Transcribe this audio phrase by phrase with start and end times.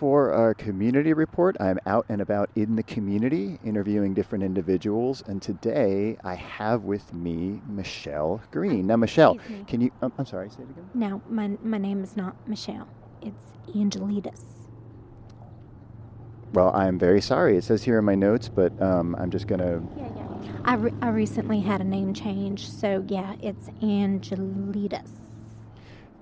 [0.00, 5.22] for our community report, I'm out and about in the community interviewing different individuals.
[5.26, 8.86] And today I have with me Michelle Green.
[8.86, 9.90] Now, Michelle, Excuse can you?
[10.00, 10.88] Um, I'm sorry, say it again.
[10.94, 12.88] No, my, my name is not Michelle.
[13.20, 14.40] It's Angelitas.
[16.54, 17.58] Well, I'm very sorry.
[17.58, 19.82] It says here in my notes, but um, I'm just going to.
[19.98, 20.52] Yeah, yeah.
[20.64, 25.19] I, re- I recently had a name change, so yeah, it's Angelitas.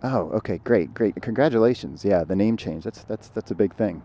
[0.02, 1.20] Oh, okay, great, great.
[1.20, 2.04] Congratulations.
[2.04, 2.84] Yeah, the name change.
[2.84, 4.02] That's that's that's a big thing.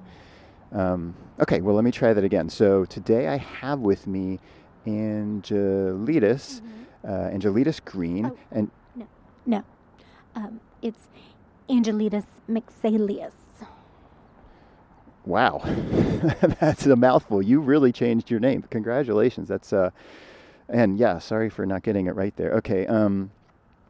[0.71, 2.49] Um, okay, well, let me try that again.
[2.49, 4.39] So today I have with me
[4.87, 6.61] Angelitas,
[7.07, 8.37] uh, Angelitas Green, Oh.
[8.51, 8.71] and
[9.45, 9.63] No,
[10.35, 11.07] um, it's
[11.69, 13.33] Angelitas Mixalius.
[15.25, 15.61] wow,
[16.59, 17.41] that's a mouthful.
[17.43, 18.63] You really changed your name.
[18.71, 19.47] Congratulations.
[19.47, 19.91] That's uh,
[20.69, 22.51] and yeah, sorry for not getting it right there.
[22.53, 23.29] Okay, um,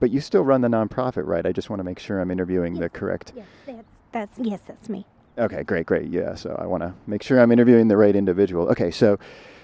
[0.04, 1.46] but you still run the nonprofit, right?
[1.46, 3.32] I just want to make sure I'm interviewing the correct.
[3.38, 5.06] Yes, that's that's yes, that's me.
[5.38, 6.10] Okay, great, great.
[6.10, 8.68] Yeah, so I want to make sure I'm interviewing the right individual.
[8.68, 9.18] Okay, so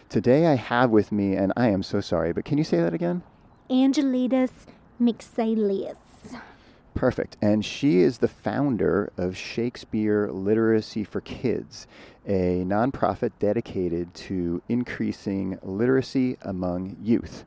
[0.07, 2.93] today I have with me, and I am so sorry, but can you say that
[2.93, 3.21] again?
[3.69, 4.51] Angelitas
[4.97, 5.97] Mixalius.
[6.93, 7.35] Perfect.
[7.41, 11.85] And she is the founder of Shakespeare Literacy for Kids,
[12.25, 17.43] a nonprofit dedicated to increasing literacy among youth.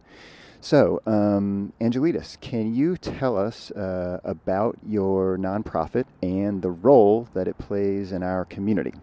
[0.65, 7.49] So, um, Angelitas, can you tell us uh, about your nonprofit and the role that
[7.49, 8.95] it plays in our community?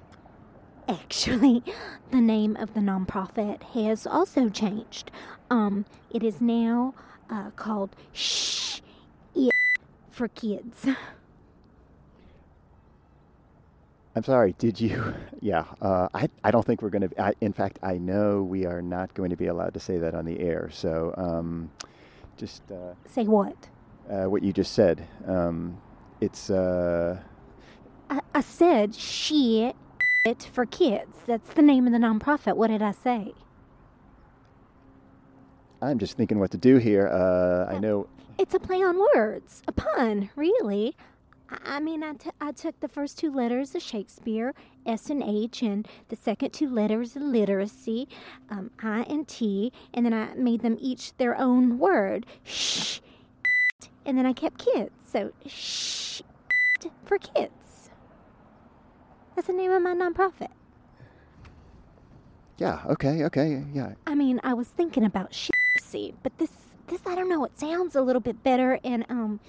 [0.88, 1.62] Actually,
[2.12, 5.12] the name of the nonprofit has also changed.
[5.50, 6.94] Um, it is now
[7.30, 8.80] uh, called Shh
[9.36, 9.52] It
[10.10, 10.88] for Kids.
[14.16, 15.14] I'm sorry, did you?
[15.42, 17.34] Yeah, uh, I, I don't think we're going to.
[17.40, 20.26] In fact, I know we are not going to be allowed to say that on
[20.26, 20.70] the air.
[20.70, 21.72] So um,
[22.36, 23.56] just uh, Say what?
[24.12, 25.08] uh, what you just said.
[25.26, 25.80] Um,
[26.20, 26.50] it's.
[26.50, 27.22] Uh,
[28.10, 29.78] I, I said shit
[30.52, 31.16] for Kids.
[31.26, 32.58] That's the name of the nonprofit.
[32.58, 33.34] What did I say?
[35.82, 37.08] I'm just thinking what to do here.
[37.08, 38.08] Uh, I know.
[38.38, 40.96] It's a play on words, a pun, really.
[41.66, 44.54] I mean, I, t- I took the first two letters of Shakespeare,
[44.86, 48.08] S and H, and the second two letters of literacy,
[48.50, 53.00] um, I and T, and then I made them each their own word, shh,
[54.06, 56.22] and then I kept kids, so shh
[57.06, 57.90] for kids.
[59.36, 60.50] That's the name of my nonprofit.
[62.58, 62.82] Yeah.
[62.88, 63.24] Okay.
[63.24, 63.64] Okay.
[63.74, 63.94] Yeah.
[64.06, 66.52] I mean, I was thinking about shitty, but this,
[66.88, 67.46] this, I don't know.
[67.46, 69.40] It sounds a little bit better, and um,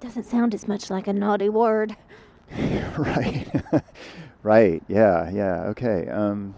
[0.00, 1.96] doesn't sound as much like a naughty word.
[2.98, 3.46] right.
[4.42, 4.82] right.
[4.88, 5.30] Yeah.
[5.30, 5.62] Yeah.
[5.68, 6.08] Okay.
[6.08, 6.54] Um,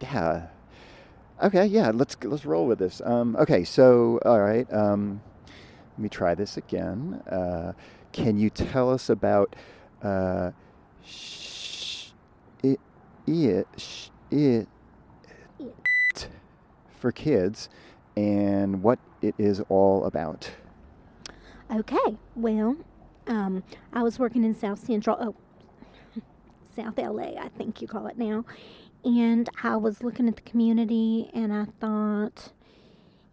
[0.00, 0.48] yeah.
[1.42, 1.66] Okay.
[1.66, 1.90] Yeah.
[1.94, 3.00] Let's let's roll with this.
[3.04, 3.64] Um, okay.
[3.64, 4.70] So, all right.
[4.72, 5.20] Um,
[5.92, 7.22] let me try this again.
[7.30, 7.72] Uh,
[8.12, 9.54] can you tell us about
[10.02, 10.50] uh,
[11.04, 12.08] sh-
[12.62, 12.80] it
[13.26, 14.68] it sh- it
[16.90, 17.68] for kids
[18.16, 20.50] and what it is all about?
[21.74, 22.76] Okay, well,
[23.26, 26.22] um, I was working in South Central, oh,
[26.76, 28.44] South LA, I think you call it now,
[29.04, 32.52] and I was looking at the community, and I thought,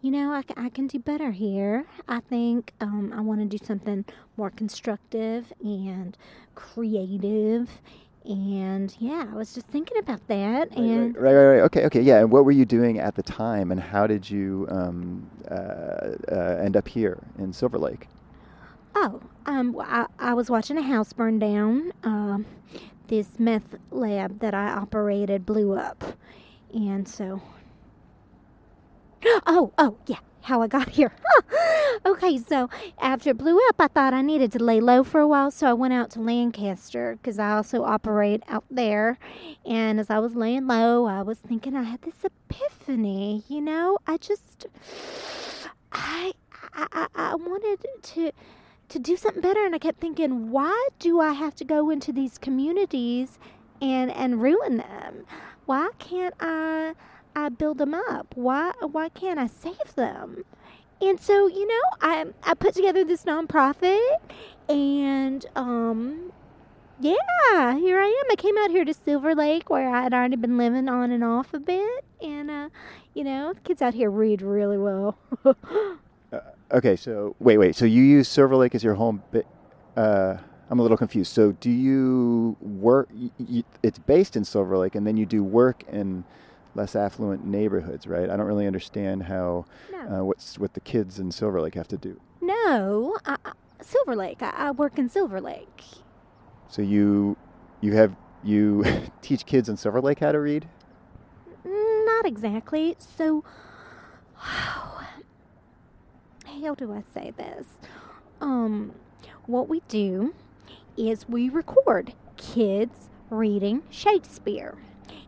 [0.00, 1.86] you know, I, I can do better here.
[2.08, 4.04] I think um, I want to do something
[4.36, 6.18] more constructive and
[6.56, 7.70] creative.
[8.24, 10.70] And yeah, I was just thinking about that.
[10.70, 11.60] Right, and right, right, right.
[11.60, 12.18] Okay, okay, yeah.
[12.18, 16.58] And what were you doing at the time, and how did you um, uh, uh,
[16.60, 18.08] end up here in Silver Lake?
[18.94, 21.92] Oh, um, I, I was watching a house burn down.
[22.04, 22.46] Um,
[23.08, 26.16] this meth lab that I operated blew up.
[26.74, 27.42] And so.
[29.46, 31.12] Oh, oh, yeah, how I got here.
[32.06, 35.28] okay, so after it blew up, I thought I needed to lay low for a
[35.28, 39.18] while, so I went out to Lancaster because I also operate out there.
[39.64, 43.98] And as I was laying low, I was thinking I had this epiphany, you know?
[44.06, 44.66] I just.
[45.92, 46.32] I,
[46.74, 48.32] I, I- I wanted to
[48.92, 52.12] to do something better and I kept thinking why do I have to go into
[52.12, 53.38] these communities
[53.80, 55.24] and and ruin them?
[55.64, 56.92] Why can't I
[57.34, 58.34] I build them up?
[58.36, 60.44] Why why can't I save them?
[61.00, 64.18] And so you know I I put together this nonprofit
[64.68, 66.30] and um
[67.00, 68.26] yeah here I am.
[68.30, 71.24] I came out here to Silver Lake where I had already been living on and
[71.24, 72.68] off a bit and uh
[73.14, 75.16] you know the kids out here read really well
[76.72, 77.76] Okay, so wait, wait.
[77.76, 79.22] So you use Silver Lake as your home?
[79.30, 79.46] But,
[79.96, 80.38] uh,
[80.70, 81.32] I'm a little confused.
[81.32, 83.08] So do you work?
[83.14, 86.24] Y- y- it's based in Silver Lake, and then you do work in
[86.74, 88.30] less affluent neighborhoods, right?
[88.30, 91.88] I don't really understand how no uh, what's what the kids in Silver Lake have
[91.88, 92.18] to do.
[92.40, 93.52] No, I, I,
[93.82, 94.42] Silver Lake.
[94.42, 95.82] I, I work in Silver Lake.
[96.68, 97.36] So you
[97.82, 98.82] you have you
[99.20, 100.66] teach kids in Silver Lake how to read?
[101.66, 102.96] Not exactly.
[102.98, 103.44] So,
[106.60, 107.66] how do I say this?
[108.40, 108.92] Um,
[109.46, 110.34] what we do
[110.96, 114.76] is we record kids reading Shakespeare,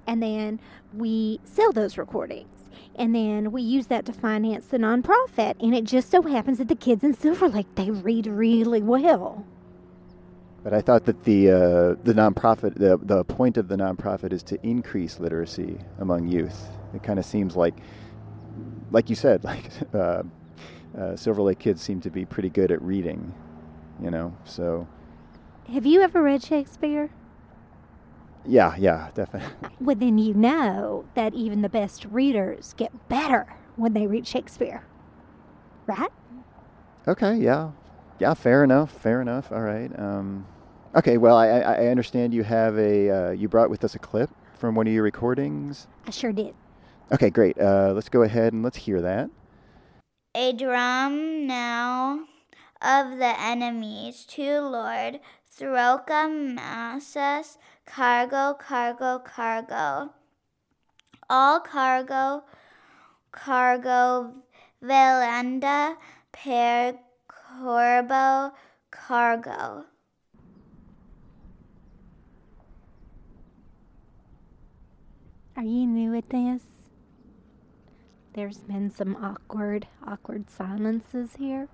[0.07, 0.61] and then
[0.93, 2.49] we sell those recordings.
[2.97, 5.57] And then we use that to finance the nonprofit.
[5.61, 9.45] And it just so happens that the kids in Silver Lake, they read really well.
[10.63, 14.43] But I thought that the uh, the nonprofit the the point of the nonprofit is
[14.45, 16.69] to increase literacy among youth.
[16.95, 17.75] It kind of seems like,
[18.91, 20.23] like you said, like uh,
[20.99, 23.35] uh, Silver Lake kids seem to be pretty good at reading,
[24.03, 24.37] you know.
[24.45, 24.87] So.
[25.73, 27.11] Have you ever read Shakespeare?
[28.47, 29.51] Yeah, yeah, definitely.
[29.81, 34.87] Well, then you know that even the best readers get better when they read Shakespeare,
[35.87, 36.11] right?
[37.07, 37.73] Okay, yeah,
[38.19, 39.51] yeah, fair enough, fair enough.
[39.53, 39.91] All right.
[39.99, 40.47] Um,
[40.95, 44.31] okay, well, I, I understand you have a uh, you brought with us a clip
[44.55, 45.87] from one of your recordings.
[46.07, 46.55] I sure did.
[47.13, 47.59] Okay, great.
[47.59, 49.29] Uh, let's go ahead and let's hear that.
[50.37, 52.25] A drum now
[52.83, 60.11] of the enemies to Lord Throcomassus, cargo, cargo, cargo.
[61.31, 62.43] All cargo,
[63.31, 64.35] cargo,
[64.83, 65.97] velenda,
[66.33, 66.99] per
[67.29, 68.55] corbo,
[68.91, 69.85] cargo.
[75.57, 76.74] Are you new at this?
[78.35, 81.69] There's been some awkward, awkward silences here.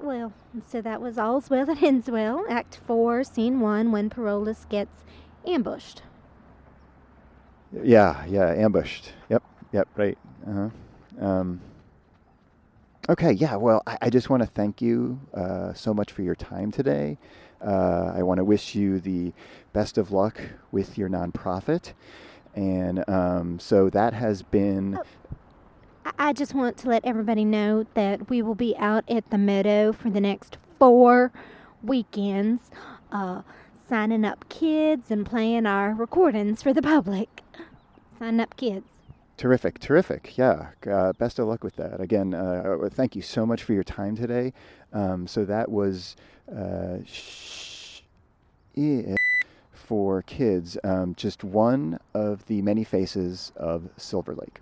[0.00, 0.32] Well,
[0.68, 4.98] so that was All's Well that Ends Well, Act 4, Scene 1, when Parolles gets
[5.44, 6.02] ambushed.
[7.82, 9.14] Yeah, yeah, ambushed.
[9.28, 10.16] Yep, yep, right.
[10.46, 10.68] Uh-huh.
[11.20, 11.60] Um,
[13.08, 16.36] okay, yeah, well, I, I just want to thank you uh, so much for your
[16.36, 17.18] time today.
[17.60, 19.32] Uh, I want to wish you the
[19.72, 20.40] best of luck
[20.70, 21.94] with your nonprofit.
[22.56, 24.98] And um, so that has been.
[24.98, 25.02] I-
[26.18, 29.92] I just want to let everybody know that we will be out at the meadow
[29.92, 31.32] for the next four
[31.82, 32.70] weekends,
[33.10, 33.42] uh,
[33.88, 37.42] signing up kids and playing our recordings for the public.
[38.20, 38.86] Sign up kids.
[39.36, 40.38] Terrific, terrific.
[40.38, 42.00] Yeah, uh, best of luck with that.
[42.00, 44.52] Again, uh, thank you so much for your time today.
[44.92, 46.14] Um, so that was
[46.50, 48.00] uh, sh-
[48.74, 49.16] yeah,
[49.86, 54.60] for kids, um, just one of the many faces of Silver Lake.